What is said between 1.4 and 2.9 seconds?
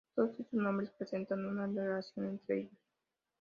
una relación entre ellos.